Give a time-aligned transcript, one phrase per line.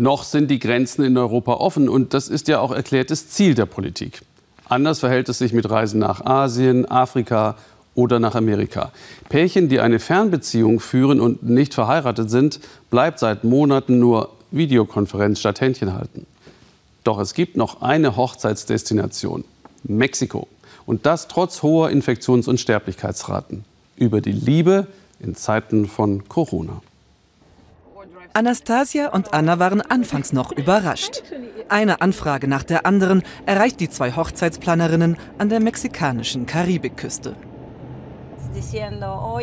[0.00, 3.66] Noch sind die Grenzen in Europa offen und das ist ja auch erklärtes Ziel der
[3.66, 4.22] Politik.
[4.68, 7.56] Anders verhält es sich mit Reisen nach Asien, Afrika
[7.96, 8.92] oder nach Amerika.
[9.28, 15.60] Pärchen, die eine Fernbeziehung führen und nicht verheiratet sind, bleibt seit Monaten nur Videokonferenz statt
[15.60, 16.26] Händchen halten.
[17.02, 19.42] Doch es gibt noch eine Hochzeitsdestination,
[19.82, 20.46] Mexiko.
[20.86, 23.64] Und das trotz hoher Infektions- und Sterblichkeitsraten.
[23.96, 24.86] Über die Liebe
[25.18, 26.82] in Zeiten von Corona.
[28.32, 31.22] Anastasia und Anna waren anfangs noch überrascht.
[31.68, 37.36] Eine Anfrage nach der anderen erreicht die zwei Hochzeitsplanerinnen an der mexikanischen Karibikküste.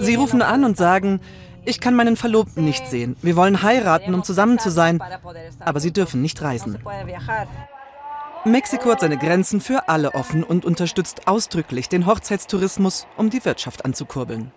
[0.00, 1.20] Sie rufen an und sagen,
[1.64, 3.16] ich kann meinen Verlobten nicht sehen.
[3.22, 5.00] Wir wollen heiraten, um zusammen zu sein,
[5.60, 6.78] aber sie dürfen nicht reisen.
[8.44, 13.84] Mexiko hat seine Grenzen für alle offen und unterstützt ausdrücklich den Hochzeitstourismus, um die Wirtschaft
[13.84, 14.50] anzukurbeln.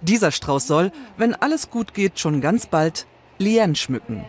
[0.00, 3.06] Dieser Strauß soll, wenn alles gut geht, schon ganz bald
[3.38, 4.24] Liane schmücken.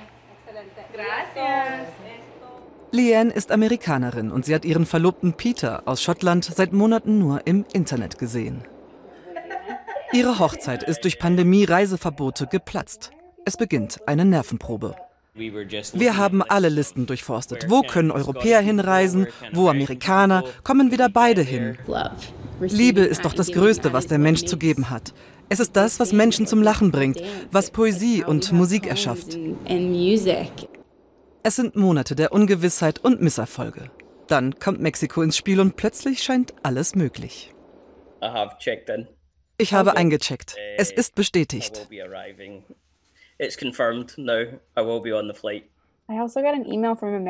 [2.92, 7.66] Liane ist Amerikanerin und sie hat ihren Verlobten Peter aus Schottland seit Monaten nur im
[7.74, 8.64] Internet gesehen.
[10.12, 13.12] Ihre Hochzeit ist durch Pandemie-Reiseverbote geplatzt.
[13.46, 14.96] Es beginnt eine Nervenprobe.
[15.36, 17.70] Wir haben alle Listen durchforstet.
[17.70, 19.28] Wo können Europäer hinreisen?
[19.54, 20.44] Wo Amerikaner?
[20.64, 21.78] Kommen wieder beide hin?
[22.60, 25.14] Liebe ist doch das Größte, was der Mensch zu geben hat.
[25.50, 29.38] Es ist das, was Menschen zum Lachen bringt, was Poesie und Musik erschafft.
[31.42, 33.90] Es sind Monate der Ungewissheit und Misserfolge.
[34.28, 37.54] Dann kommt Mexiko ins Spiel und plötzlich scheint alles möglich.
[39.58, 40.56] Ich habe eingecheckt.
[40.78, 41.88] Es ist bestätigt.
[41.90, 41.90] Also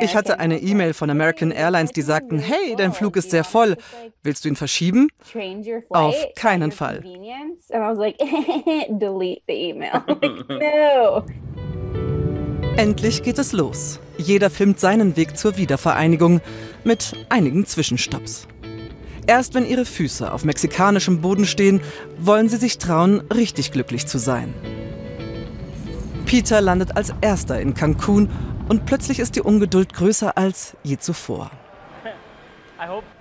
[0.02, 3.76] ich hatte eine E-Mail von American Airlines, die sagten, hey, dein Flug ist sehr voll.
[4.24, 5.10] Willst du ihn verschieben?
[5.90, 7.04] Auf keinen Fall.
[12.78, 14.00] Endlich geht es los.
[14.18, 16.40] Jeder filmt seinen Weg zur Wiedervereinigung
[16.86, 18.48] mit einigen Zwischenstopps.
[19.28, 21.82] Erst wenn ihre Füße auf mexikanischem Boden stehen,
[22.18, 24.54] wollen sie sich trauen, richtig glücklich zu sein.
[26.26, 28.30] Peter landet als erster in Cancun
[28.70, 31.52] und plötzlich ist die Ungeduld größer als je zuvor.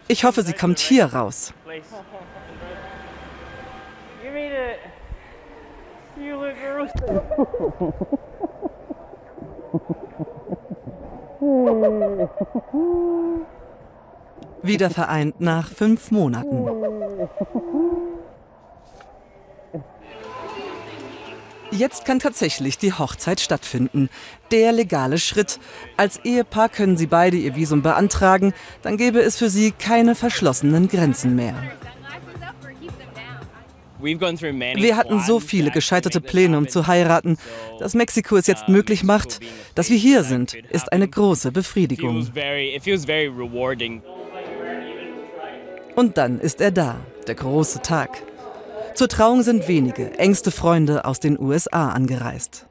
[0.06, 1.52] Ich hoffe, sie kommt hier raus.
[14.62, 16.66] Wieder vereint nach fünf Monaten.
[21.70, 24.08] Jetzt kann tatsächlich die Hochzeit stattfinden.
[24.50, 25.60] Der legale Schritt.
[25.96, 30.88] Als Ehepaar können sie beide ihr Visum beantragen, dann gäbe es für sie keine verschlossenen
[30.88, 31.54] Grenzen mehr.
[34.00, 37.36] Wir hatten so viele gescheiterte Pläne, um zu heiraten.
[37.80, 39.40] Dass Mexiko es jetzt möglich macht,
[39.74, 42.28] dass wir hier sind, ist eine große Befriedigung.
[45.96, 48.22] Und dann ist er da, der große Tag.
[48.98, 52.66] Zur Trauung sind wenige, engste Freunde aus den USA angereist.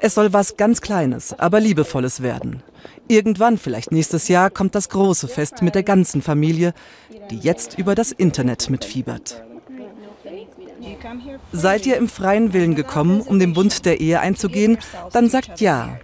[0.00, 2.62] Es soll was ganz Kleines, aber Liebevolles werden.
[3.06, 6.72] Irgendwann, vielleicht nächstes Jahr, kommt das große Fest mit der ganzen Familie,
[7.30, 9.44] die jetzt über das Internet mitfiebert.
[11.52, 14.78] Seid ihr im freien Willen gekommen, um den Bund der Ehe einzugehen?
[15.12, 15.98] Dann sagt ja.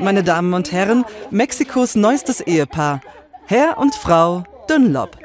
[0.00, 3.02] Meine Damen und Herren, Mexikos neuestes Ehepaar,
[3.44, 5.18] Herr und Frau Dunlop.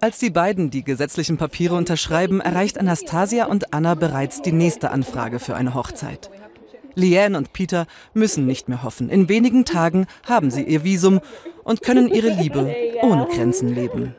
[0.00, 5.40] Als die beiden die gesetzlichen Papiere unterschreiben, erreicht Anastasia und Anna bereits die nächste Anfrage
[5.40, 6.30] für eine Hochzeit.
[6.94, 9.10] Liane und Peter müssen nicht mehr hoffen.
[9.10, 11.20] In wenigen Tagen haben sie ihr Visum
[11.62, 14.14] und können ihre Liebe ohne Grenzen leben.